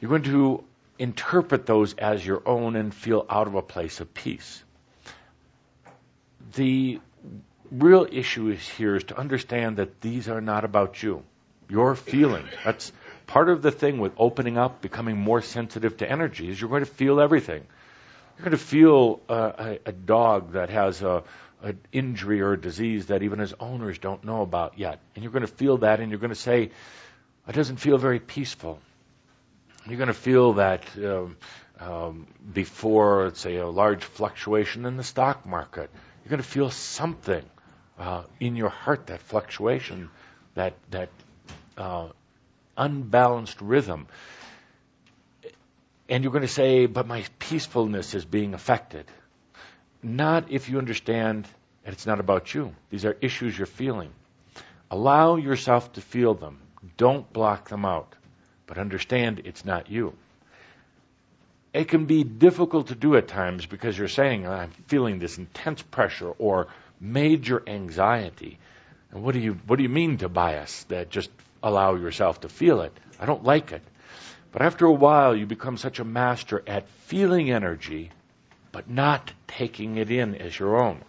[0.00, 0.64] You're going to
[0.98, 4.62] interpret those as your own and feel out of a place of peace.
[6.54, 7.00] The
[7.70, 11.22] real issue is here is to understand that these are not about you.
[11.68, 12.44] Your feeling.
[12.64, 12.92] That's
[13.26, 16.84] part of the thing with opening up, becoming more sensitive to energy, is you're going
[16.84, 17.66] to feel everything.
[18.36, 21.24] You're going to feel uh, a, a, dog that has a,
[21.62, 25.00] an injury or a disease that even his owners don't know about yet.
[25.14, 26.70] And you're going to feel that and you're going to say,
[27.48, 28.78] it doesn't feel very peaceful.
[29.86, 31.36] You're going to feel that um,
[31.80, 35.90] um, before, let's say, a large fluctuation in the stock market.
[36.28, 37.42] You're going to feel something
[37.98, 40.10] uh, in your heart, that fluctuation,
[40.56, 41.08] that that
[41.78, 42.08] uh,
[42.76, 44.08] unbalanced rhythm.
[46.06, 49.06] And you're going to say, but my peacefulness is being affected.
[50.02, 51.48] Not if you understand
[51.84, 52.74] that it's not about you.
[52.90, 54.10] These are issues you're feeling.
[54.90, 56.58] Allow yourself to feel them.
[56.98, 58.14] Don't block them out.
[58.66, 60.12] But understand it's not you.
[61.72, 65.82] It can be difficult to do at times because you're saying, I'm feeling this intense
[65.82, 66.68] pressure or
[67.00, 68.58] major anxiety.
[69.10, 71.30] And what do you what do you mean Tobias that just
[71.62, 72.92] allow yourself to feel it?
[73.20, 73.82] I don't like it.
[74.52, 78.10] But after a while you become such a master at feeling energy
[78.72, 81.02] but not taking it in as your own.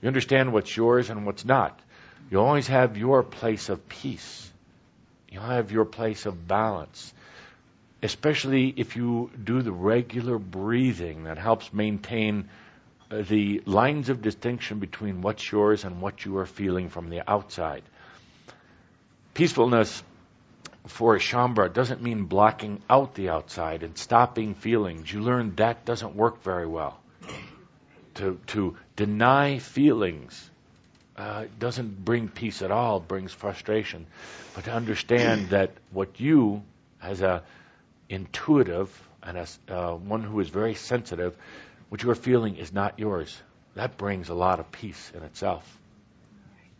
[0.00, 1.78] You understand what's yours and what's not.
[2.30, 4.50] You always have your place of peace.
[5.30, 7.12] You'll have your place of balance.
[8.04, 12.50] Especially if you do the regular breathing that helps maintain
[13.10, 17.22] uh, the lines of distinction between what's yours and what you are feeling from the
[17.28, 17.82] outside.
[19.32, 20.02] Peacefulness
[20.86, 25.10] for a Shaumbra doesn't mean blocking out the outside and stopping feelings.
[25.10, 27.00] You learn that doesn't work very well.
[28.16, 30.50] To, to deny feelings
[31.16, 34.06] uh, doesn't bring peace at all, brings frustration.
[34.54, 36.62] But to understand that what you,
[37.02, 37.42] as a
[38.08, 38.90] intuitive
[39.22, 41.36] and as uh, one who is very sensitive,
[41.88, 43.36] what you are feeling is not yours.
[43.74, 45.64] That brings a lot of peace in itself.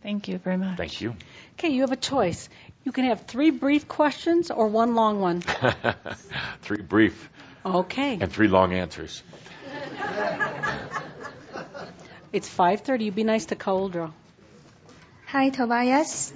[0.03, 0.77] Thank you very much.
[0.77, 1.15] Thank you.
[1.53, 2.47] Okay, you have a choice.
[2.83, 5.41] You can have three brief questions or one long one.
[6.61, 7.29] three brief.
[7.65, 8.19] Okay.
[8.21, 9.23] And three long answers.
[12.31, 13.05] it's 5:30.
[13.05, 14.11] You'd be nice to Cauldre.
[15.27, 16.31] Hi, Tobias.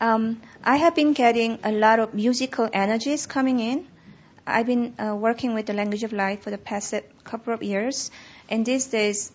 [0.00, 3.88] Um, I have been getting a lot of musical energies coming in.
[4.46, 8.10] I've been uh, working with the language of light for the past couple of years,
[8.48, 9.32] and these days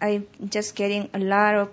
[0.00, 1.72] I'm just getting a lot of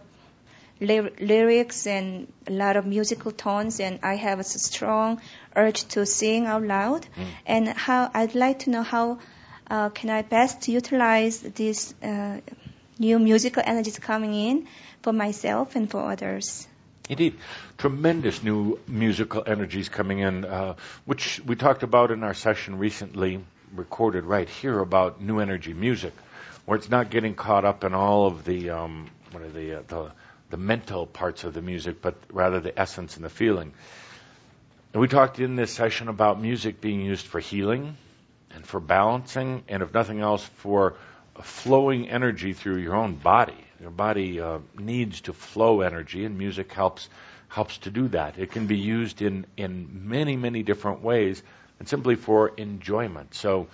[0.80, 5.22] ly- lyrics and a lot of musical tones, and I have a strong
[5.56, 7.08] urge to sing out loud.
[7.16, 7.26] Mm.
[7.46, 9.20] And how I'd like to know how
[9.70, 12.40] uh, can I best utilize these uh,
[13.00, 14.68] new musical energies coming in
[15.02, 16.68] for myself and for others.
[17.10, 17.36] Indeed,
[17.78, 23.44] tremendous new musical energies coming in, uh, which we talked about in our session recently,
[23.76, 26.14] recorded right here about new energy music,
[26.66, 29.82] where it's not getting caught up in all of the um, what are the, uh,
[29.88, 30.12] the
[30.54, 33.74] the mental parts of the music, but rather the essence and the feeling.
[34.94, 37.98] And we talked in this session about music being used for healing
[38.54, 40.94] and for balancing, and if nothing else, for
[41.42, 43.63] flowing energy through your own body.
[43.84, 47.10] Your body uh, needs to flow energy, and music helps
[47.50, 48.40] helps to do that.
[48.40, 51.44] It can be used in in many many different ways,
[51.80, 53.36] and simply for enjoyment.
[53.36, 53.68] So.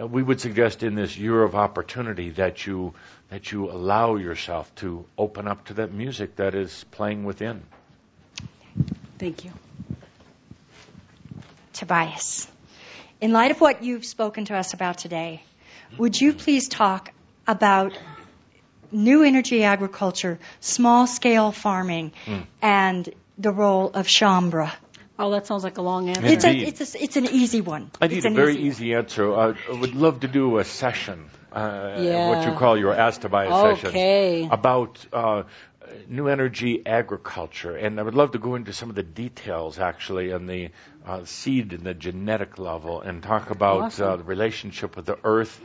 [0.00, 2.94] Uh, we would suggest in this year of opportunity that you
[3.28, 7.62] that you allow yourself to open up to that music that is playing within.
[9.18, 9.52] Thank you.
[11.74, 12.48] Tobias,
[13.20, 15.42] in light of what you've spoken to us about today,
[15.98, 17.12] would you please talk
[17.46, 17.92] about
[18.92, 22.44] new energy agriculture, small scale farming, mm.
[22.60, 24.72] and the role of Shaumbra.
[25.18, 26.24] Oh, that sounds like a long answer.
[26.24, 27.90] It's, a, it's, a, it's an easy one.
[28.00, 29.32] I need it's a very easy, easy answer.
[29.32, 32.28] Uh, I would love to do a session, uh, yeah.
[32.30, 34.42] what you call your Ask Tobias okay.
[34.44, 35.42] session, about uh,
[36.08, 40.32] new energy agriculture, and I would love to go into some of the details actually
[40.32, 40.70] on the
[41.06, 44.08] uh, seed and the genetic level, and talk about Awesome.
[44.08, 45.60] uh, the relationship with the earth,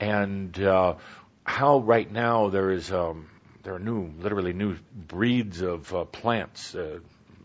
[0.00, 0.94] and uh,
[1.48, 3.26] how right now there is um,
[3.62, 7.00] there are new, literally new breeds of uh, plants uh,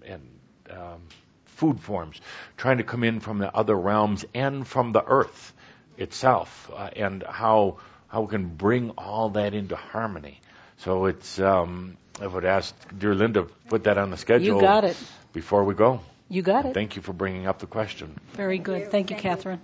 [0.05, 0.21] and
[0.69, 1.01] um,
[1.45, 2.19] food forms
[2.57, 5.53] trying to come in from the other realms and from the earth
[5.97, 7.77] itself, uh, and how
[8.07, 10.39] how we can bring all that into harmony.
[10.77, 14.55] So it's um, I would ask dear Linda put that on the schedule.
[14.55, 14.97] You got it.
[15.31, 16.01] before we go.
[16.29, 16.73] You got it.
[16.73, 18.19] Thank you for bringing up the question.
[18.33, 18.91] Very good.
[18.91, 19.61] Thank you, Catherine.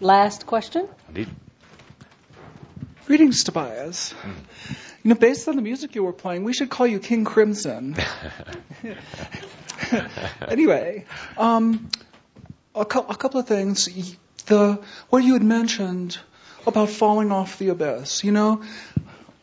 [0.00, 0.88] Last question.
[1.08, 1.28] Indeed.
[3.06, 4.14] Greetings, Tobias.
[5.02, 7.96] You know, based on the music you were playing, we should call you King Crimson.
[10.48, 11.04] anyway,
[11.36, 11.90] um,
[12.74, 14.16] a, cou- a couple of things.
[14.46, 14.80] The
[15.10, 16.18] what you had mentioned
[16.66, 18.24] about falling off the abyss.
[18.24, 18.62] You know,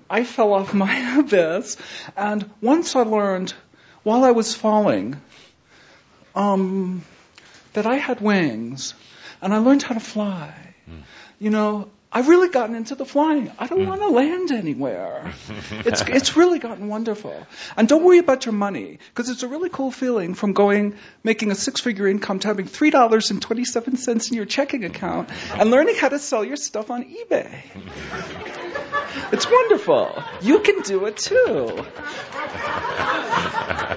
[0.10, 1.78] I fell off my abyss,
[2.18, 3.54] and once I learned
[4.02, 5.22] while I was falling
[6.34, 7.04] um,
[7.74, 8.96] that I had wings,
[9.40, 10.56] and I learned how to fly.
[11.40, 13.52] You know, I've really gotten into the flying.
[13.58, 13.88] I don't hmm.
[13.88, 15.34] want to land anywhere.
[15.72, 17.36] It's it's really gotten wonderful.
[17.78, 21.52] And don't worry about your money because it's a really cool feeling from going making
[21.52, 25.72] a six-figure income to having three dollars and twenty-seven cents in your checking account and
[25.72, 27.62] learning how to sell your stuff on eBay.
[29.32, 30.24] It's wonderful.
[30.42, 31.86] You can do it too.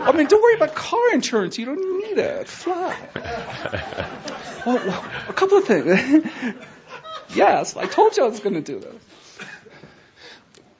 [0.04, 1.58] I mean, don't worry about car insurance.
[1.58, 2.48] You don't need it.
[2.48, 2.96] Fly.
[3.14, 3.24] Well,
[4.66, 6.64] oh, well, a couple of things.
[7.34, 8.94] Yes, I told you I was going to do this.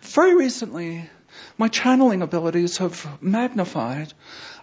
[0.01, 1.09] Very recently,
[1.59, 4.12] my channeling abilities have magnified,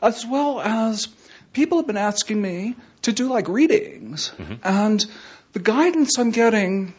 [0.02, 1.08] as well as
[1.54, 4.32] people have been asking me to do like readings.
[4.38, 4.56] Mm-hmm.
[4.64, 5.06] And
[5.54, 6.94] the guidance I'm getting,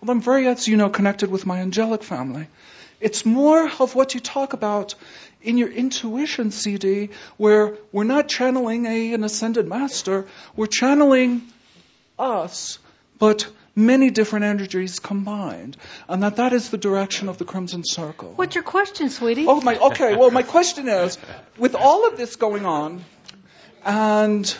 [0.00, 2.48] well, I'm very, as you know, connected with my angelic family.
[3.00, 4.94] It's more of what you talk about
[5.42, 11.42] in your intuition CD, where we're not channeling a, an ascended master, we're channeling
[12.18, 12.78] us,
[13.20, 13.46] but
[13.76, 15.76] many different energies combined.
[16.08, 18.32] And that that is the direction of the Crimson Circle.
[18.34, 19.46] What's your question, sweetie?
[19.46, 19.78] Oh my.
[19.78, 20.16] Okay.
[20.16, 21.18] Well, my question is,
[21.56, 23.04] with all of this going on,
[23.84, 24.56] and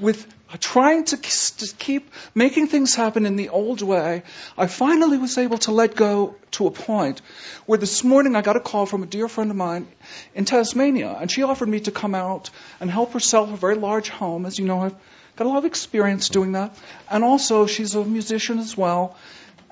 [0.00, 0.26] with
[0.60, 4.22] trying to to keep making things happen in the old way,
[4.56, 7.22] I finally was able to let go to a point
[7.66, 9.88] where this morning I got a call from a dear friend of mine
[10.34, 13.76] in Tasmania, and she offered me to come out and help her sell her very
[13.76, 14.44] large home.
[14.44, 14.94] As you know, I've
[15.36, 16.76] got a lot of experience doing that,
[17.10, 19.16] and also she's a musician as well.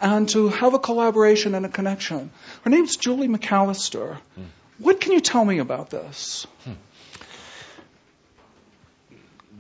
[0.03, 2.31] And to have a collaboration and a connection.
[2.63, 4.17] Her name's Julie McAllister.
[4.79, 6.47] What can you tell me about this?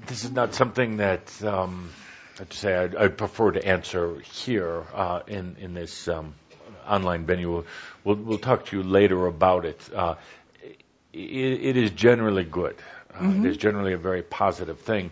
[0.06, 1.90] This is not something that um,
[2.36, 6.34] I have to say I'd, I'd prefer to answer here uh, in in this um,
[6.88, 7.50] online venue.
[7.52, 7.64] We'll,
[8.04, 9.80] we'll we'll talk to you later about it.
[9.94, 10.14] Uh,
[11.12, 11.20] it,
[11.70, 12.76] it is generally good.
[13.14, 15.10] Uh, It is generally a very positive thing,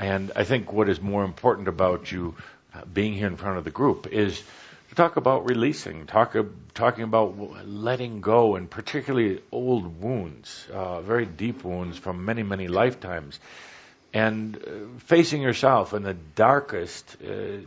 [0.00, 2.34] and I think what is more important about you
[2.74, 4.42] uh, being here in front of the group is
[4.88, 6.34] to talk about releasing, talk
[6.72, 12.66] talking about letting go, and particularly old wounds, uh, very deep wounds from many many
[12.66, 13.38] lifetimes.
[14.14, 17.58] And uh, facing yourself in the darkest, uh,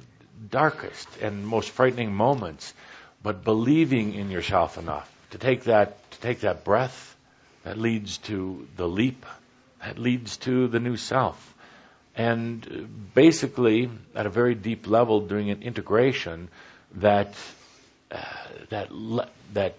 [0.49, 2.73] darkest and most frightening moments,
[3.21, 7.15] but believing in yourself enough to take that to take that breath
[7.63, 9.23] that leads to the leap,
[9.86, 11.53] that leads to the new self,
[12.16, 16.49] and basically at a very deep level doing an integration
[16.95, 17.34] that
[18.11, 18.22] uh,
[18.70, 19.76] that le- that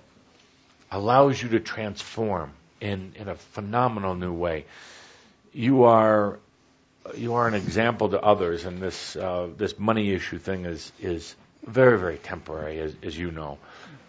[0.91, 4.64] allows you to transform in in a phenomenal new way.
[5.53, 6.39] You are
[7.16, 11.35] you are an example to others, and this uh, this money issue thing is is
[11.64, 13.59] very very temporary, as, as you know.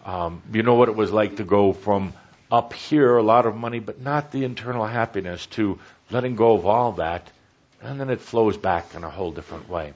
[0.05, 2.13] Um, you know what it was like to go from
[2.51, 5.79] up here, a lot of money, but not the internal happiness, to
[6.11, 7.29] letting go of all that,
[7.85, 9.93] and then it flows back in a whole different way.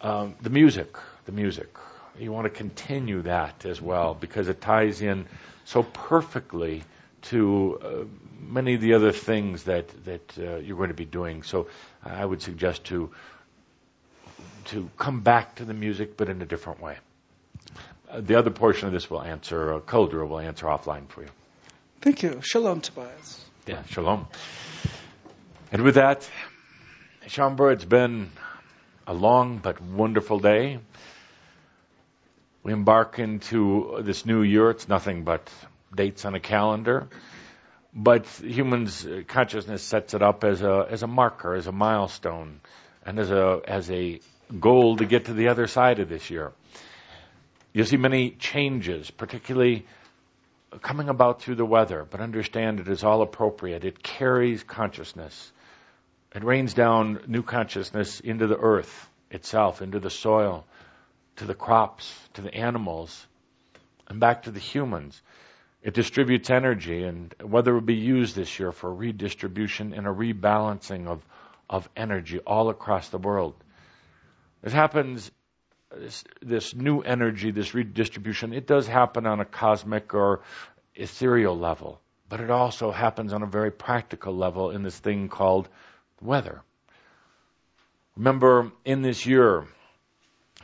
[0.00, 1.68] Um, the music, the music,
[2.18, 5.26] you want to continue that as well because it ties in
[5.64, 6.82] so perfectly
[7.22, 7.88] to uh,
[8.40, 11.42] many of the other things that that uh, you're going to be doing.
[11.42, 11.68] So
[12.04, 13.10] I would suggest to
[14.66, 16.98] to come back to the music, but in a different way.
[18.10, 21.28] Uh, the other portion of this will answer, uh, Cauldre will answer offline for you.
[22.00, 22.40] Thank you.
[22.42, 23.44] Shalom, Tobias.
[23.66, 24.26] Yeah, shalom.
[25.72, 26.28] And with that,
[27.28, 28.30] Shaumbra, it's been
[29.06, 30.80] a long but wonderful day.
[32.64, 34.70] We embark into this new year.
[34.70, 35.48] It's nothing but
[35.94, 37.08] dates on a calendar.
[37.94, 42.60] But humans' consciousness sets it up as a, as a marker, as a milestone,
[43.06, 44.20] and as a, as a
[44.58, 46.52] goal to get to the other side of this year.
[47.72, 49.86] You'll see many changes, particularly
[50.80, 53.84] coming about through the weather, but understand it is all appropriate.
[53.84, 55.52] It carries consciousness.
[56.34, 60.64] It rains down new consciousness into the earth itself, into the soil,
[61.36, 63.26] to the crops, to the animals,
[64.08, 65.20] and back to the humans.
[65.82, 70.10] It distributes energy, and weather it will be used this year for redistribution and a
[70.10, 71.26] rebalancing of,
[71.68, 73.54] of energy all across the world.
[74.62, 75.30] It happens,
[75.94, 80.40] this, this new energy, this redistribution, it does happen on a cosmic or
[80.94, 85.68] ethereal level, but it also happens on a very practical level in this thing called
[86.22, 86.62] weather.
[88.16, 89.66] Remember, in this year,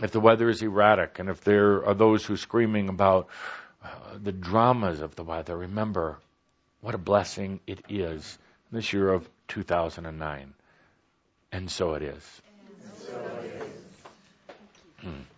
[0.02, 3.28] if the weather is erratic and if there are those who are screaming about
[3.82, 3.88] uh,
[4.22, 6.18] the dramas of the weather, remember
[6.80, 8.38] what a blessing it is
[8.70, 10.54] this year of 2009.
[11.50, 12.42] And so it is.
[13.06, 13.72] So it is.
[15.00, 15.37] Hmm.